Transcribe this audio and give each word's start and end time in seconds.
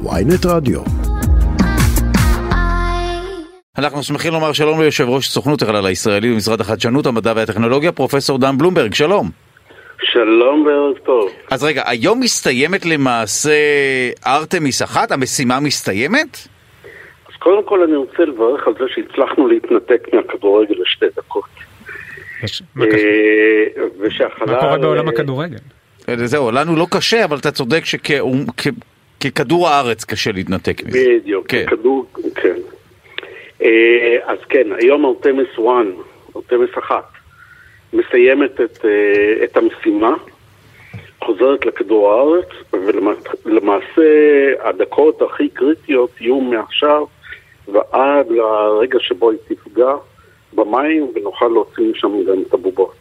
ויינט 0.00 0.46
רדיו. 0.46 0.80
אנחנו 3.78 4.02
שמחים 4.02 4.32
לומר 4.32 4.52
שלום 4.52 4.80
ליושב 4.80 5.08
ראש 5.08 5.28
סוכנות 5.28 5.62
החלל 5.62 5.86
הישראלי 5.86 6.32
במשרד 6.32 6.60
החדשנות, 6.60 7.06
המדע 7.06 7.32
והטכנולוגיה, 7.36 7.92
פרופסור 7.92 8.38
דן 8.38 8.58
בלומברג, 8.58 8.94
שלום. 8.94 9.30
שלום 10.02 10.66
וערב 10.66 10.98
טוב. 10.98 11.30
אז 11.50 11.64
רגע, 11.64 11.82
היום 11.86 12.20
מסתיימת 12.20 12.86
למעשה 12.86 13.52
ארתמיס 14.26 14.82
אחת? 14.82 15.12
המשימה 15.12 15.60
מסתיימת? 15.60 16.36
אז 17.28 17.36
קודם 17.38 17.64
כל 17.64 17.82
אני 17.82 17.96
רוצה 17.96 18.24
לברך 18.24 18.66
על 18.66 18.74
זה 18.78 18.84
שהצלחנו 18.94 19.48
להתנתק 19.48 20.08
מהכדורגל 20.12 20.74
לשתי 20.82 21.06
דקות. 21.16 21.44
מה? 22.74 22.84
אה, 22.84 22.90
ושהחלל... 24.00 24.46
מה 24.46 24.60
קורה 24.60 24.78
בעולם 24.78 25.08
אה, 25.08 25.12
הכדורגל? 25.12 25.58
אה, 26.08 26.14
זהו, 26.16 26.50
לנו 26.50 26.76
לא 26.76 26.86
קשה, 26.90 27.24
אבל 27.24 27.36
אתה 27.36 27.50
צודק 27.50 27.82
שככדור 29.22 29.68
הארץ 29.68 30.04
קשה 30.04 30.32
להתנתק 30.32 30.82
מזה. 30.84 30.98
בדיוק, 31.20 31.46
כן. 31.48 31.66
כדור, 31.66 32.06
כן. 32.34 32.56
אה, 33.62 34.16
אז 34.24 34.38
כן, 34.48 34.66
היום 34.72 35.06
ארתמס 35.06 35.46
1, 35.54 35.62
ארתמס 36.36 36.78
1, 36.78 37.04
מסיימת 37.92 38.60
את, 38.60 38.84
אה, 38.84 39.44
את 39.44 39.56
המשימה, 39.56 40.14
חוזרת 41.24 41.66
לכדור 41.66 42.12
הארץ, 42.12 42.48
ולמעשה 43.44 44.02
הדקות 44.60 45.22
הכי 45.22 45.48
קריטיות 45.48 46.10
יהיו 46.20 46.40
מעכשיו 46.40 47.06
ועד 47.68 48.26
לרגע 48.30 48.98
שבו 49.00 49.30
היא 49.30 49.38
תפגע 49.48 49.94
במים 50.54 51.12
ונוכל 51.14 51.48
להוציא 51.48 51.84
משם 51.92 52.24
גם 52.24 52.42
את 52.48 52.54
הבובות. 52.54 52.94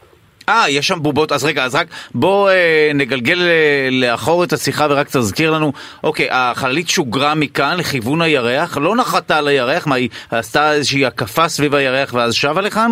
אה, 0.52 0.70
יש 0.70 0.88
שם 0.88 1.00
בובות, 1.02 1.32
אז 1.32 1.46
רגע, 1.46 1.66
אז 1.66 1.76
רק 1.76 1.88
בוא 2.16 2.50
אה, 2.50 2.92
נגלגל 2.96 3.40
אה, 3.42 3.90
לאחור 3.92 4.44
את 4.44 4.54
השיחה 4.54 4.88
ורק 4.90 5.08
תזכיר 5.08 5.52
לנו, 5.52 5.72
אוקיי, 6.04 6.28
החללית 6.32 6.88
שוגרה 6.88 7.36
מכאן 7.36 7.76
לכיוון 7.80 8.22
הירח, 8.22 8.78
לא 8.78 8.96
נחתה 8.96 9.38
על 9.38 9.48
הירח, 9.48 9.88
מה, 9.88 9.96
היא 9.96 10.10
עשתה 10.32 10.74
איזושהי 10.74 11.06
הקפה 11.06 11.48
סביב 11.48 11.76
הירח 11.76 12.14
ואז 12.14 12.34
שבה 12.34 12.62
לכאן? 12.62 12.92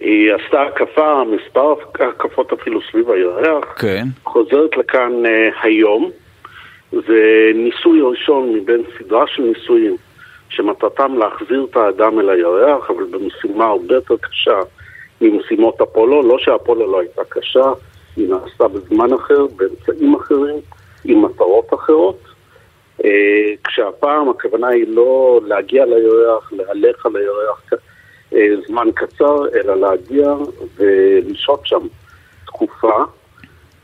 היא 0.00 0.30
עשתה 0.34 0.62
הקפה, 0.62 1.22
מספר 1.24 1.74
הקפות 2.00 2.52
אפילו 2.52 2.80
סביב 2.90 3.10
הירח, 3.10 3.64
כן. 3.78 4.04
חוזרת 4.24 4.76
לכאן 4.76 5.12
אה, 5.26 5.48
היום. 5.62 6.10
זה 6.92 7.50
ניסוי 7.54 8.00
ראשון 8.00 8.52
מבין 8.54 8.82
סדרה 8.98 9.24
של 9.26 9.42
ניסויים 9.42 9.96
שמטרתם 10.48 11.18
להחזיר 11.18 11.66
את 11.70 11.76
האדם 11.76 12.20
אל 12.20 12.30
הירח, 12.30 12.90
אבל 12.90 13.04
במשימה 13.10 13.64
הרבה 13.64 13.94
יותר 13.94 14.14
קשה 14.16 14.58
ממשימות 15.22 15.80
אפולו. 15.80 16.22
לא 16.22 16.38
שאפולו 16.38 16.92
לא 16.92 17.00
הייתה 17.00 17.22
קשה, 17.28 17.72
היא 18.16 18.28
נעשתה 18.28 18.68
בזמן 18.68 19.12
אחר, 19.12 19.46
באמצעים 19.56 20.14
אחרים, 20.14 20.56
עם 21.04 21.24
מטרות 21.24 21.74
אחרות. 21.74 22.18
אה, 23.04 23.54
כשהפעם 23.64 24.28
הכוונה 24.28 24.68
היא 24.68 24.84
לא 24.88 25.40
להגיע 25.46 25.84
לירח, 25.84 26.52
להלך 26.52 27.06
על 27.06 27.16
הירח 27.16 27.62
אה, 28.34 28.48
זמן 28.66 28.88
קצר, 28.94 29.48
אלא 29.54 29.74
להגיע 29.80 30.34
ולשהות 30.76 31.66
שם 31.66 31.86
תקופה 32.46 33.04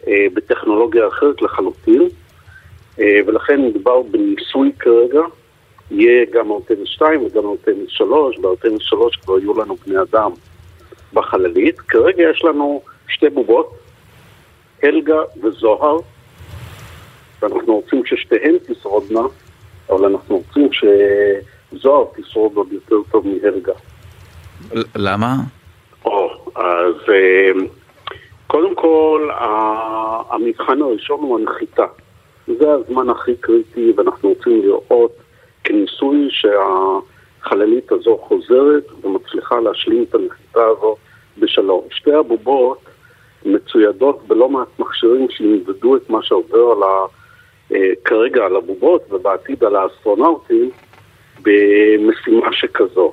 אה, 0.08 0.26
בטכנולוגיה 0.34 1.08
אחרת 1.08 1.42
לחלוטין, 1.42 2.08
ולכן 3.26 3.62
מדובר 3.62 4.02
בניסוי 4.02 4.72
כרגע. 4.78 5.20
יהיה 5.90 6.24
גם 6.32 6.52
ארתמס 6.52 6.88
2 6.88 7.22
וגם 7.22 7.46
ארתמס 7.46 7.88
3, 7.88 8.38
בארתמס 8.38 8.82
3 8.82 9.16
כבר 9.16 9.38
יהיו 9.38 9.60
לנו 9.60 9.76
בני 9.86 10.02
אדם 10.02 10.30
בחללית. 11.12 11.80
כרגע 11.80 12.30
יש 12.30 12.44
לנו 12.44 12.82
שתי 13.08 13.30
בובות, 13.30 13.78
הלגה 14.82 15.18
וזוהר, 15.42 15.98
ואנחנו 17.42 17.74
רוצים 17.74 18.02
ששתיהן 18.06 18.54
תשרודנה, 18.66 19.20
אבל 19.90 20.04
אנחנו 20.04 20.36
רוצים 20.36 20.68
שזוהר 20.72 22.04
תשרוד 22.16 22.52
עוד 22.54 22.72
יותר 22.72 22.96
טוב 23.10 23.26
מהלגה. 23.26 23.72
למה? 24.96 25.34
או, 26.04 26.30
אז 26.56 26.94
אה, 27.08 27.50
קודם 28.46 28.74
כל, 28.74 29.28
המבחן 30.30 30.82
הראשון 30.82 31.20
הוא 31.20 31.38
הנחיתה. 31.38 31.86
זה 32.46 32.72
הזמן 32.72 33.10
הכי 33.10 33.36
קריטי, 33.36 33.92
ואנחנו 33.96 34.28
רוצים 34.28 34.62
לראות 34.62 35.12
כניסוי 35.64 36.28
שהחללית 36.30 37.92
הזו 37.92 38.18
חוזרת 38.28 38.84
ומצליחה 39.04 39.60
להשלים 39.60 40.04
את 40.08 40.14
הנחיתה 40.14 40.37
הזו 40.54 40.96
בשלום. 41.38 41.84
שתי 41.90 42.12
הבובות 42.12 42.78
מצוידות 43.44 44.22
בלא 44.26 44.48
מעט 44.48 44.78
מכשירים 44.78 45.26
שימדדו 45.30 45.96
את 45.96 46.10
מה 46.10 46.22
שעובר 46.22 46.72
על 46.76 46.82
ה... 46.82 47.06
אה, 47.72 47.90
כרגע 48.04 48.44
על 48.44 48.56
הבובות 48.56 49.02
ובעתיד 49.10 49.64
על 49.64 49.76
האסטרונאוטים 49.76 50.70
במשימה 51.42 52.52
שכזו. 52.52 53.12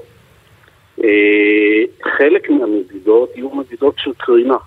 אה, 1.03 1.83
חלק 2.17 2.49
מהמדידות 2.49 3.29
יהיו 3.35 3.49
מדידות 3.49 3.95
של 3.97 4.11
קרינה. 4.17 4.57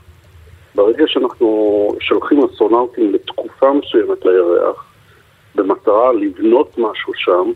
ברגע 0.74 1.04
שאנחנו 1.06 1.88
שולחים 2.00 2.44
אסטרונאוטים 2.44 3.12
לתקופה 3.12 3.72
מסוימת 3.72 4.24
לירח, 4.24 4.84
במטרה 5.54 6.12
לבנות 6.12 6.78
משהו 6.78 7.14
שם, 7.14 7.52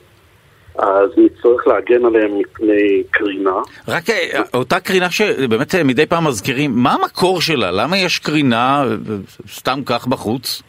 אז 0.78 1.10
נצטרך 1.16 1.66
להגן 1.66 2.04
עליהם 2.04 2.38
מפני 2.38 3.02
קרינה. 3.10 3.56
רק 3.88 4.10
אה, 4.10 4.40
אותה 4.54 4.80
קרינה 4.80 5.10
שבאמת 5.10 5.74
אה, 5.74 5.84
מדי 5.84 6.06
פעם 6.06 6.26
מזכירים, 6.26 6.70
מה 6.74 6.92
המקור 6.92 7.40
שלה? 7.40 7.70
למה 7.70 7.98
יש 7.98 8.18
קרינה 8.18 8.84
אה, 8.84 9.16
סתם 9.48 9.80
כך 9.86 10.06
בחוץ? 10.06 10.62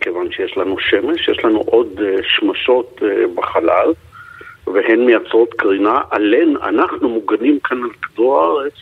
כיוון 0.00 0.32
שיש 0.32 0.56
לנו 0.56 0.76
שמש, 0.78 1.28
יש 1.28 1.44
לנו 1.44 1.60
עוד 1.60 2.00
שמשות 2.22 3.02
בחלל, 3.34 3.92
והן 4.66 5.06
מייצרות 5.06 5.54
קרינה. 5.54 6.00
עליהן 6.10 6.56
אנחנו 6.62 7.08
מוגנים 7.08 7.58
כאן 7.64 7.82
על 7.82 7.90
כדור 8.02 8.40
הארץ 8.40 8.72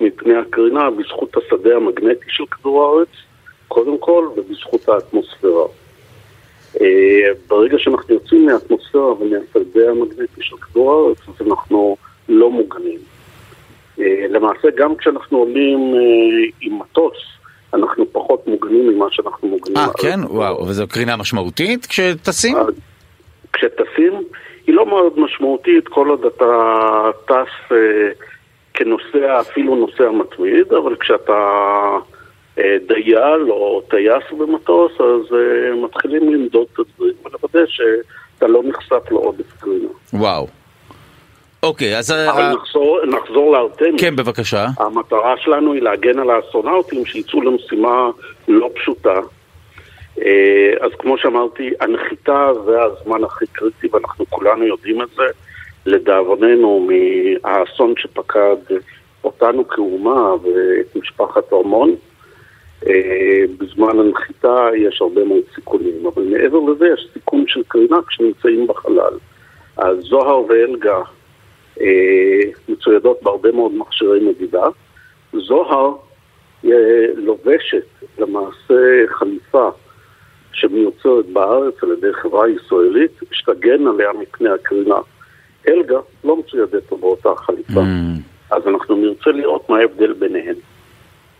מפני 0.00 0.36
הקרינה 0.36 0.90
בזכות 0.90 1.36
השדה 1.36 1.76
המגנטי 1.76 2.26
של 2.28 2.44
כדור 2.46 2.84
הארץ, 2.84 3.08
קודם 3.68 3.98
כל, 3.98 4.28
ובזכות 4.36 4.88
האטמוספירה. 4.88 5.64
אה, 6.80 7.30
ברגע 7.48 7.78
שאנחנו 7.78 8.14
יוצאים 8.14 8.46
מהאטמוספירה 8.46 9.12
ומהשדה 9.12 9.90
המגנטי 9.90 10.42
של 10.42 10.56
כדור 10.56 10.92
הארץ, 10.92 11.18
אז 11.28 11.46
אנחנו 11.46 11.96
לא 12.28 12.50
מוגנים. 12.50 12.98
אה, 14.00 14.26
למעשה, 14.28 14.68
גם 14.76 14.96
כשאנחנו 14.96 15.38
עולים 15.38 15.94
אה, 15.94 16.00
עם 16.60 16.78
מטוס, 16.78 17.16
אנחנו 17.74 18.12
פחות 18.12 18.46
מוגנים 18.46 18.88
ממה 18.88 19.06
שאנחנו 19.10 19.48
מוגנים. 19.48 19.76
אה, 19.76 19.86
כן? 19.98 20.20
וואו. 20.28 20.62
וזו 20.62 20.88
קרינה 20.88 21.16
משמעותית 21.16 21.86
כשטסים? 21.86 22.56
כשטסים, 23.52 24.12
היא 24.66 24.74
לא 24.74 24.86
מאוד 24.86 25.18
משמעותית 25.18 25.88
כל 25.88 26.08
עוד 26.08 26.24
אתה 26.24 26.44
טס 27.26 27.76
כנוסע, 28.74 29.40
אפילו 29.40 29.74
נוסע 29.74 30.10
מתמיד, 30.10 30.72
אבל 30.72 30.96
כשאתה 30.96 31.38
דייל 32.86 33.50
או 33.50 33.82
טייס 33.90 34.24
במטוס, 34.38 34.92
אז 35.00 35.34
אה, 35.34 35.74
מתחילים 35.84 36.34
למדוד 36.34 36.66
את 36.72 36.78
הדברים 36.78 37.14
ולוודא 37.24 37.66
שאתה 37.66 38.46
לא 38.46 38.62
נחשף 38.64 39.10
לעודף 39.10 39.52
קרינה. 39.60 39.88
וואו. 40.12 40.46
אוקיי, 41.62 41.98
אז... 41.98 42.10
אה, 42.10 42.30
אבל 42.30 42.42
אה, 42.42 42.54
נחזור, 42.54 43.00
נחזור 43.06 43.52
לארטמיס. 43.52 44.00
כן, 44.00 44.16
בבקשה. 44.16 44.66
המטרה 44.78 45.34
שלנו 45.36 45.72
היא 45.72 45.82
להגן 45.82 46.18
על 46.18 46.30
האסטרונאוטים 46.30 47.06
שיצאו 47.06 47.42
למשימה 47.42 48.10
לא 48.48 48.70
פשוטה. 48.74 49.20
אה, 50.22 50.72
אז 50.80 50.90
כמו 50.98 51.18
שאמרתי, 51.18 51.70
הנחיתה 51.80 52.50
זה 52.64 52.82
הזמן 52.82 53.24
הכי 53.24 53.44
קריטי 53.52 53.88
ואנחנו 53.92 54.26
כולנו 54.30 54.64
יודעים 54.64 55.02
את 55.02 55.08
זה. 55.16 55.24
לדאבוננו, 55.86 56.88
מהאסון 56.88 57.94
שפקד 57.96 58.56
אותנו 59.24 59.68
כאומה 59.68 60.34
ואת 60.34 60.96
משפחת 60.96 61.50
הורמון, 61.50 61.90
אה, 61.90 61.94
בזמן 63.58 63.98
הנחיתה 63.98 64.68
יש 64.76 65.00
הרבה 65.00 65.24
מאוד 65.24 65.42
סיכונים, 65.54 66.06
אבל 66.06 66.22
מעבר 66.22 66.58
לזה 66.72 66.86
יש 66.94 67.08
סיכון 67.12 67.44
של 67.46 67.62
קרינה 67.68 67.96
כשנמצאים 68.08 68.66
בחלל. 68.66 69.12
אז 69.76 69.98
זוהר 70.00 70.42
ואלגה 70.48 71.00
אה, 71.80 72.40
מצוידות 72.68 73.22
בהרבה 73.22 73.52
מאוד 73.52 73.74
מכשירי 73.74 74.20
מדידה. 74.20 74.66
זוהר 75.32 75.92
אה, 76.64 76.70
לובשת 77.16 77.86
למעשה 78.18 79.02
חליפה 79.08 79.68
שמיוצרת 80.52 81.26
בארץ 81.26 81.74
על 81.82 81.92
ידי 81.92 82.12
חברה 82.12 82.48
ישראלית, 82.48 83.20
שתגן 83.32 83.86
עליה 83.86 84.08
מפני 84.22 84.48
הקרינה. 84.48 84.98
אלגה 85.68 85.98
לא 86.24 86.36
מצוידת 86.36 86.92
באותה 86.92 87.28
חליפה. 87.36 87.80
Mm. 87.80 88.20
אז 88.50 88.66
אנחנו 88.66 88.96
נרצה 88.96 89.30
לראות 89.30 89.70
מה 89.70 89.78
ההבדל 89.78 90.12
ביניהן. 90.12 90.54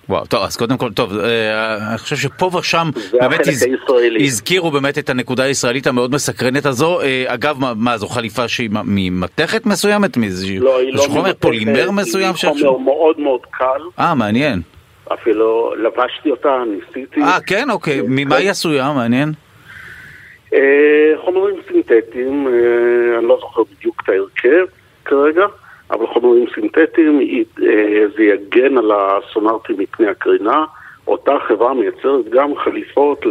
וואו, 0.08 0.26
טוב, 0.26 0.42
אז 0.44 0.56
קודם 0.56 0.76
כל, 0.78 0.92
טוב, 0.92 1.18
אה, 1.18 1.88
אני 1.90 1.98
חושב 1.98 2.16
שפה 2.16 2.50
ושם 2.58 2.88
באמת 3.12 3.40
הז-. 3.46 3.66
הזכירו 4.20 4.70
באמת 4.70 4.98
את 4.98 5.10
הנקודה 5.10 5.42
הישראלית 5.44 5.86
המאוד 5.86 6.14
מסקרנת 6.14 6.66
הזו. 6.66 7.00
אה, 7.00 7.24
אגב, 7.26 7.56
מה- 7.60 7.72
מה, 7.76 7.98
זו 7.98 8.06
חליפה 8.08 8.48
שהיא 8.48 8.70
ממתכת 8.84 9.66
מסוימת? 9.66 10.16
מאיזשהו 10.16 10.64
לא, 10.64 10.78
היא 10.80 10.94
לא 10.94 11.00
חומר 11.00 11.22
ממתכת, 11.22 11.40
פולימר 11.40 11.90
מסוים? 11.90 12.34
היא 12.42 12.50
חומר 12.64 12.78
מאוד 12.78 13.20
מאוד 13.20 13.40
קל, 13.50 13.80
אה, 13.98 14.14
מעניין. 14.14 14.60
אפילו 15.12 15.74
לבשתי 15.76 16.30
אותה, 16.30 16.62
ניסיתי. 16.66 17.20
אה, 17.22 17.40
כן, 17.46 17.70
אוקיי. 17.70 18.00
ממה 18.08 18.36
היא 18.36 18.50
עשויה? 18.50 18.92
מעניין. 18.92 19.32
אה, 20.54 20.58
חומרים 21.24 21.54
סינתטיים, 21.68 22.46
אה, 22.48 23.18
אני 23.18 23.26
לא 23.28 23.38
זוכר 23.40 23.62
בדיוק 23.78 24.02
את 24.04 24.08
ההרכב 24.08 24.66
כרגע, 25.04 25.46
אבל 25.90 26.06
חומרים 26.06 26.44
סינתטיים, 26.54 27.20
אה, 27.62 27.66
זה 28.16 28.22
יגן 28.22 28.78
הסונארטים 29.48 29.76
מפני 29.78 30.06
הקרינה. 30.06 30.64
אותה 31.06 31.32
חברה 31.48 31.74
מייצרת 31.74 32.28
גם 32.30 32.50
חליפות 32.64 33.24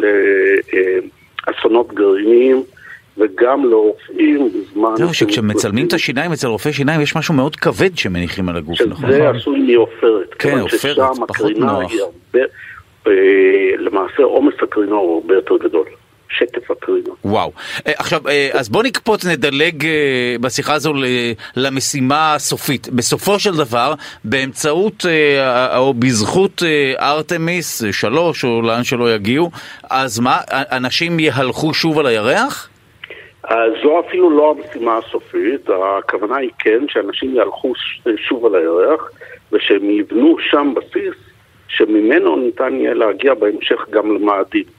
לאסונות 1.48 1.94
גרעיניים. 1.94 2.64
וגם 3.20 3.66
לרופאים 3.66 4.50
בזמן... 4.50 4.90
זהו, 4.96 5.14
שכשמצלמים 5.14 5.88
את 5.88 5.94
השיניים 5.94 6.32
אצל 6.32 6.48
רופאי 6.48 6.74
שיניים 6.74 7.02
יש 7.02 7.16
משהו 7.16 7.34
מאוד 7.34 7.56
כבד 7.56 7.98
שמניחים 7.98 8.50
על 8.50 8.58
הגוף, 8.58 8.82
נכון? 8.82 9.12
שזה 9.12 9.30
עשוי 9.30 9.60
מעופרת. 9.60 10.34
כן, 10.40 10.60
עופרת, 10.60 10.98
פחות 11.28 11.52
נוח. 11.58 11.92
אה, 13.08 13.12
למעשה 13.78 14.24
עומס 14.24 14.54
הקרינה 14.62 14.96
הוא 14.96 15.22
הרבה 15.22 15.36
יותר 15.36 15.58
גדול. 15.58 15.86
שטף 16.30 16.72
הקרינה. 16.72 17.10
וואו. 17.26 17.52
אה, 17.88 17.92
עכשיו, 17.98 18.28
אה, 18.30 18.50
אז 18.54 18.70
בוא 18.70 18.84
נקפוץ, 18.84 19.26
נדלג 19.26 19.88
בשיחה 20.42 20.74
הזו 20.74 20.94
למשימה 21.56 22.34
הסופית. 22.36 22.90
בסופו 22.90 23.40
של 23.40 23.58
דבר, 23.58 23.94
באמצעות 24.24 25.06
או 25.78 25.94
בזכות 25.94 26.64
ארתמיס 27.00 27.84
שלוש, 27.92 28.44
או 28.44 28.62
לאן 28.62 28.84
שלא 28.84 29.14
יגיעו, 29.16 29.52
אז 29.90 30.20
מה, 30.20 30.38
אנשים 30.52 31.20
יהלכו 31.20 31.74
שוב 31.74 32.00
על 32.00 32.06
הירח? 32.06 32.70
זו 33.84 34.00
אפילו 34.08 34.30
לא 34.30 34.56
המשימה 34.58 34.98
הסופית, 34.98 35.70
הכוונה 35.70 36.38
היא 36.38 36.50
כן 36.60 36.80
שאנשים 36.88 37.36
יהלכו 37.36 37.74
שוב 38.18 38.46
על 38.46 38.56
הירח 38.56 39.12
ושהם 39.52 39.90
יבנו 39.90 40.38
שם 40.40 40.74
בסיס 40.76 41.16
שממנו 41.68 42.36
ניתן 42.36 42.74
יהיה 42.76 42.94
להגיע 42.94 43.34
בהמשך 43.34 43.90
גם 43.90 44.16
למאדים. 44.16 44.77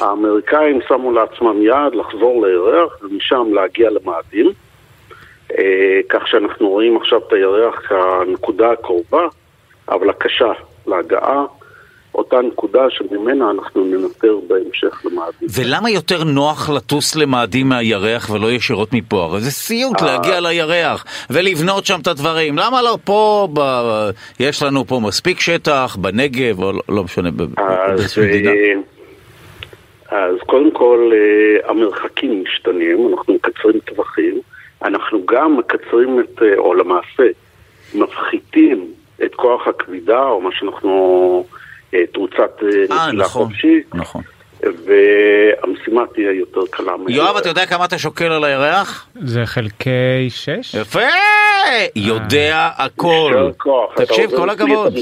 האמריקאים 0.00 0.80
שמו 0.88 1.12
לעצמם 1.12 1.62
יעד 1.62 1.94
לחזור 1.94 2.46
לירח 2.46 3.02
ומשם 3.02 3.54
להגיע 3.54 3.90
למאדים, 3.90 4.52
אה, 5.58 6.00
כך 6.08 6.28
שאנחנו 6.28 6.68
רואים 6.68 6.96
עכשיו 6.96 7.18
את 7.18 7.32
הירח 7.32 7.80
כנקודה 7.88 8.70
הקרובה, 8.70 9.26
אבל 9.88 10.10
הקשה 10.10 10.52
להגעה. 10.86 11.44
אותה 12.14 12.36
נקודה 12.40 12.80
שממנה 12.90 13.50
אנחנו 13.50 13.84
ננטר 13.84 14.36
בהמשך 14.48 15.02
למאדים. 15.04 15.48
ולמה 15.54 15.90
יותר 15.90 16.24
נוח 16.24 16.70
לטוס 16.70 17.16
למאדים 17.16 17.68
מהירח 17.68 18.30
ולא 18.30 18.52
ישירות 18.52 18.92
מפה? 18.92 19.24
הרי 19.24 19.40
זה 19.40 19.50
סיוט 19.50 20.02
אה. 20.02 20.06
להגיע 20.06 20.40
לירח 20.40 21.04
ולבנות 21.30 21.86
שם 21.86 22.00
את 22.02 22.06
הדברים. 22.06 22.58
למה 22.58 22.82
לא 22.82 22.98
פה, 23.04 23.48
ב... 23.54 23.60
יש 24.40 24.62
לנו 24.62 24.86
פה 24.86 25.00
מספיק 25.00 25.40
שטח, 25.40 25.96
בנגב, 26.00 26.62
או 26.62 26.72
לא, 26.72 26.82
לא 26.88 27.04
משנה, 27.04 27.30
באיזושהי 27.30 28.26
מדינה? 28.26 28.50
אה, 30.12 30.24
אז 30.24 30.36
קודם 30.46 30.70
כל 30.70 31.10
אה, 31.14 31.70
המרחקים 31.70 32.42
משתנים, 32.42 33.08
אנחנו 33.10 33.34
מקצרים 33.34 33.80
טווחים, 33.80 34.40
אנחנו 34.84 35.26
גם 35.26 35.56
מקצרים 35.56 36.20
את, 36.20 36.42
או 36.58 36.74
למעשה 36.74 37.22
מפחיתים 37.94 38.92
את 39.24 39.34
כוח 39.34 39.68
הכבידה, 39.68 40.22
או 40.22 40.40
מה 40.40 40.50
שאנחנו... 40.52 41.44
תרוצת 42.12 42.62
אה, 42.62 42.68
אה, 42.68 43.06
נפילה 43.06 43.24
נכון, 43.24 43.44
חופשית. 43.44 43.94
נכון. 43.94 44.22
והמשימה 44.62 46.02
תהיה 46.14 46.32
יותר 46.32 46.60
קלה. 46.70 46.92
יואב, 47.08 47.36
אתה 47.36 47.48
יודע 47.48 47.66
כמה 47.66 47.84
אתה 47.84 47.98
שוקל 47.98 48.32
על 48.32 48.44
הירח? 48.44 49.06
זה 49.24 49.46
חלקי 49.46 50.30
6. 50.30 50.74
יפה! 50.74 51.00
יודע 51.96 52.70
הכל. 52.76 53.50
תקשיב, 53.96 54.30
כל 54.36 54.50
הכבוד. 54.50 54.94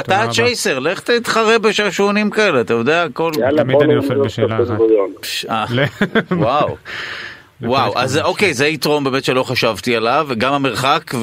אתה 0.00 0.22
הצ'ייסר, 0.22 0.78
לך 0.78 1.00
תתחרה 1.00 1.58
בשעשועונים 1.58 2.30
כאלה, 2.30 2.60
אתה 2.60 2.74
יודע 2.74 3.02
הכל. 3.02 3.32
תמיד 3.56 3.82
אני 3.82 3.94
נופל 3.94 4.18
בשאלה 4.18 4.58
אחת. 4.62 4.80
אה, 5.50 5.64
וואו. 6.30 6.76
וואו, 7.62 7.92
אז 7.96 8.18
אוקיי, 8.18 8.54
זה 8.54 8.66
יתרום 8.66 9.04
באמת 9.04 9.24
שלא 9.24 9.42
חשבתי 9.42 9.96
עליו, 9.96 10.28
גם 10.38 10.52
המרחק 10.52 11.14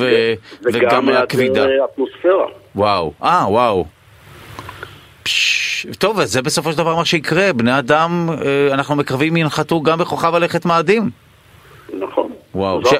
וגם 0.63 1.09
הכבידה. 1.09 1.61
וגם 1.61 1.69
האטמוספירה. 1.81 2.45
וואו, 2.75 3.13
אה, 3.23 3.45
וואו. 3.47 3.85
טוב, 5.99 6.19
אז 6.19 6.31
זה 6.31 6.41
בסופו 6.41 6.71
של 6.71 6.77
דבר 6.77 6.95
מה 6.95 7.05
שיקרה, 7.05 7.53
בני 7.53 7.79
אדם, 7.79 8.29
אה, 8.29 8.73
אנחנו 8.73 8.95
מקרבים 8.95 9.38
ינחתו 9.38 9.81
גם 9.81 9.97
בכוכב 9.97 10.35
הלכת 10.35 10.65
מאדים. 10.65 11.09
וואו, 12.56 12.86
ש... 12.86 12.94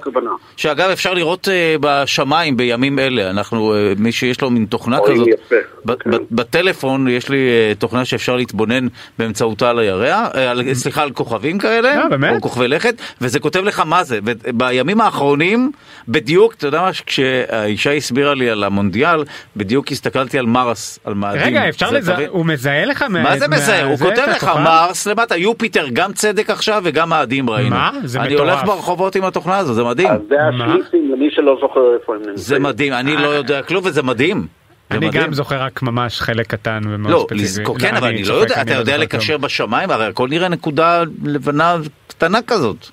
שאגב 0.58 0.90
אפשר 0.90 1.14
לראות 1.14 1.48
uh, 1.48 1.52
בשמיים 1.82 2.58
בימים 2.58 3.00
אלה, 3.00 3.30
אנחנו, 3.30 3.74
uh, 3.74 4.00
מי 4.00 4.12
שיש 4.12 4.42
לו 4.42 4.50
מין 4.50 4.66
תוכנה 4.66 4.98
כזאת, 5.08 5.28
יפה. 5.28 5.56
ב- 5.86 5.94
כן. 5.94 6.12
ב- 6.12 6.18
בטלפון 6.32 7.08
יש 7.08 7.30
לי 7.30 7.38
uh, 7.38 7.80
תוכנה 7.80 8.06
שאפשר 8.06 8.36
להתבונן 8.36 8.88
באמצעותה 9.20 9.70
על 9.70 9.80
הירח, 9.80 10.28
uh, 10.32 10.38
על, 10.38 10.74
סליחה 10.74 11.04
על 11.04 11.12
כוכבים 11.12 11.58
כאלה, 11.58 12.04
yeah, 12.04 12.08
באמת? 12.10 12.36
או 12.36 12.42
כוכבי 12.42 12.68
לכת, 12.68 12.96
וזה 13.22 13.40
כותב 13.40 13.64
לך 13.64 13.80
מה 13.80 14.04
זה, 14.04 14.20
ובימים 14.24 15.02
האחרונים, 15.02 15.72
בדיוק, 16.08 16.54
אתה 16.54 16.68
יודע 16.68 16.82
מה, 16.82 16.90
כשהאישה 17.06 17.94
הסבירה 17.94 18.34
לי 18.34 18.50
על 18.50 18.64
המונדיאל, 18.64 19.24
בדיוק 19.56 19.92
הסתכלתי 19.92 20.40
על 20.40 20.46
מרס, 20.46 21.00
על 21.04 21.14
מאדים. 21.14 21.42
רגע, 21.42 21.70
אפשר 21.70 21.92
לזה, 21.92 22.14
תבין... 22.14 22.30
הוא 22.30 22.46
מזהה 22.46 22.86
לך 22.86 23.02
מה... 23.02 23.24
מה 23.24 23.40
זה 23.40 23.48
מזהה? 23.48 23.84
הוא 23.84 23.98
כותב 23.98 24.26
לך 24.36 24.52
מרס 24.64 25.08
למטה, 25.08 25.38
יופיטר, 25.38 25.88
גם 25.94 26.14
צדק 26.14 26.50
עכשיו 26.50 26.82
וגם 26.86 27.10
מאדים 27.10 27.50
ראינו. 27.50 27.70
מה? 27.70 27.92
זה 28.04 28.20
מטורף. 28.20 28.40
אני 28.40 28.50
הולך 28.50 28.64
ברחובות 28.66 29.16
עם 29.16 29.24
התוכנה 29.24 29.41
הזו, 29.50 29.74
זה 29.74 29.84
מדהים. 29.84 30.10
אז 30.10 30.22
זה 30.30 30.36
השליסים 30.44 31.12
למי 31.12 31.32
שלא 31.32 31.58
זוכר 31.62 31.94
איפה 31.94 32.14
הם 32.14 32.20
נמצאים. 32.20 32.38
זה 32.38 32.60
מדהים, 32.60 32.94
אני 32.94 33.18
לא 33.18 33.28
יודע 33.28 33.62
כלום 33.62 33.86
וזה 33.86 34.04
מדהים. 34.04 34.48
אני 34.92 35.10
גם 35.10 35.34
זוכר 35.34 35.62
רק 35.62 35.82
ממש 35.82 36.22
חלק 36.22 36.48
קטן 36.48 36.82
ומאוד 36.90 37.14
לא, 37.14 37.26
ספציפי. 37.30 37.80
כן, 37.80 37.96
אבל 37.96 38.08
אני 38.08 38.24
לא 38.24 38.34
יודע, 38.34 38.62
אתה 38.62 38.74
יודע 38.74 38.98
לקשר 38.98 39.38
בשמיים, 39.38 39.92
הרי 39.92 40.06
הכל 40.06 40.28
נראה 40.30 40.50
נקודה 40.50 41.04
לבנה 41.24 41.78
קטנה 42.08 42.42
כזאת. 42.42 42.88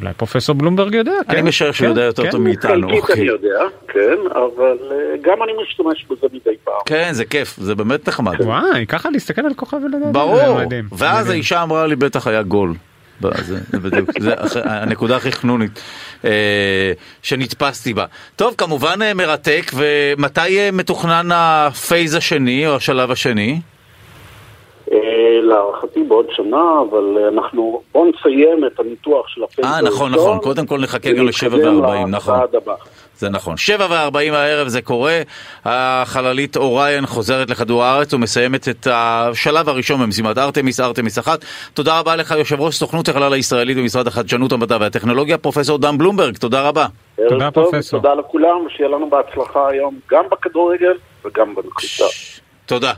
אולי 0.00 0.12
פרופסור 0.16 0.54
בלומברג 0.54 0.94
יודע, 0.94 1.12
כן. 1.26 1.32
אני 1.32 1.42
משער 1.42 1.72
שהוא 1.72 1.84
כן, 1.84 1.90
יודע 1.90 2.02
יותר 2.02 2.22
כן. 2.22 2.30
טוב 2.30 2.40
מאיתנו. 2.40 2.88
חלקית 2.88 3.10
אני 3.10 3.26
יודע, 3.26 3.58
כן, 3.88 4.16
אבל 4.30 4.78
אה, 4.90 5.16
גם 5.20 5.42
אני 5.42 5.52
משתמש 5.62 6.06
בזה 6.10 6.26
מדי 6.32 6.56
פעם. 6.64 6.74
כן, 6.86 7.08
זה 7.12 7.24
כיף, 7.24 7.56
זה 7.56 7.74
באמת 7.74 8.08
נחמד. 8.08 8.40
וואי, 8.40 8.86
ככה 8.86 9.10
להסתכל 9.10 9.46
על 9.46 9.54
כוכב 9.54 9.76
ולדעת. 9.76 10.12
ברור, 10.12 10.60
ואז 10.98 11.30
האישה 11.30 11.62
אמרה 11.62 11.86
לי 11.86 11.96
בטח 11.96 12.26
היה 12.26 12.42
גול. 12.42 12.74
זה, 13.42 13.58
זה 13.72 13.78
בדיוק, 13.78 14.10
זה 14.18 14.60
הנקודה 14.64 15.16
הכי 15.16 15.32
חנונית 15.32 15.82
אה, 16.24 16.92
שנתפסתי 17.22 17.94
בה. 17.94 18.04
טוב, 18.36 18.54
כמובן 18.58 19.02
אה, 19.02 19.14
מרתק, 19.14 19.70
ומתי 19.74 20.58
אה, 20.58 20.70
מתוכנן 20.72 21.28
הפייז 21.32 22.14
השני 22.14 22.66
או 22.66 22.76
השלב 22.76 23.10
השני? 23.10 23.60
להערכתי 25.42 26.02
בעוד 26.02 26.26
שנה, 26.30 26.80
אבל 26.90 27.18
אנחנו, 27.32 27.82
בואו 27.92 28.10
נסיים 28.10 28.64
את 28.66 28.80
הניתוח 28.80 29.28
של 29.28 29.42
הראשון. 29.42 29.64
אה, 29.64 29.80
נכון, 29.80 30.12
נכון, 30.12 30.38
קודם 30.38 30.66
כל 30.66 30.80
נחכה 30.80 31.12
גם 31.12 31.26
לשבע 31.26 31.56
וארבעים, 31.56 32.10
נכון. 32.10 32.40
זה 33.22 33.30
נכון. 33.30 33.56
שבע 33.56 33.86
וארבעים 33.90 34.34
הערב 34.34 34.68
זה 34.68 34.82
קורה, 34.82 35.22
החללית 35.64 36.56
אוריין 36.56 37.06
חוזרת 37.06 37.50
לכדור 37.50 37.84
הארץ 37.84 38.14
ומסיימת 38.14 38.68
את 38.68 38.86
השלב 38.90 39.68
הראשון 39.68 40.00
במשימת 40.02 40.38
ארתמיס, 40.38 40.80
ארתמיס 40.80 41.18
אחת. 41.18 41.44
תודה 41.74 41.98
רבה 41.98 42.16
לך, 42.16 42.34
יושב 42.38 42.60
ראש 42.60 42.74
סוכנות 42.74 43.08
החלל 43.08 43.32
הישראלית 43.32 43.76
במשרד 43.76 44.06
החדשנות, 44.06 44.52
המדע 44.52 44.76
והטכנולוגיה, 44.80 45.38
פרופסור 45.38 45.78
דן 45.78 45.98
בלומברג, 45.98 46.36
תודה 46.36 46.68
רבה. 46.68 46.86
תודה 47.28 47.50
פרופסור. 47.50 48.00
תודה 48.00 48.14
לכולם, 48.14 48.66
ושיהיה 48.66 48.88
לנו 48.88 49.10
בהצלחה 49.10 49.68
היום 49.68 49.98
גם 50.10 50.24
בכדורגל 50.30 50.94
וגם 51.24 51.54
בנחיתה. 51.54 52.04
תודה. 52.66 52.92